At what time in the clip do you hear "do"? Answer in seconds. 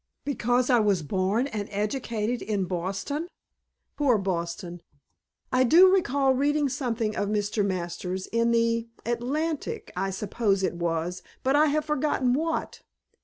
5.63-5.93